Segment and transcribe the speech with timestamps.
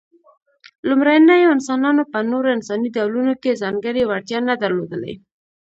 [0.89, 5.13] لومړنيو انسانانو په نورو انساني ډولونو کې ځانګړې وړتیا نه درلودلې.